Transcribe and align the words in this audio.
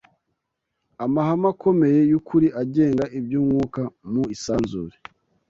amahame 1.05 1.47
akomeye 1.53 1.99
y’ukuri 2.11 2.47
agenga 2.61 3.03
iby’umwuka 3.17 3.81
mu 4.11 4.23
isanzure 4.35 4.95